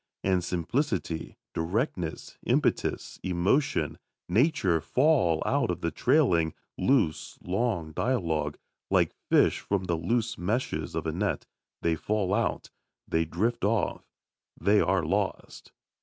And 0.23 0.43
simplicity, 0.43 1.37
directness, 1.53 2.39
impetus, 2.43 3.19
emotion, 3.21 3.99
nature 4.27 4.81
fall 4.81 5.43
out 5.45 5.69
of 5.69 5.81
the 5.81 5.91
trailing, 5.91 6.55
loose, 6.75 7.37
long 7.43 7.91
dialogue, 7.91 8.57
like 8.89 9.13
fish 9.29 9.59
from 9.59 9.83
the 9.83 9.97
loose 9.97 10.39
meshes 10.39 10.95
of 10.95 11.05
a 11.05 11.11
net 11.11 11.45
they 11.83 11.93
fall 11.95 12.33
out, 12.33 12.71
they 13.07 13.25
drift 13.25 13.63
off, 13.63 14.07
they 14.59 14.79
are 14.79 15.05
lost. 15.05 15.71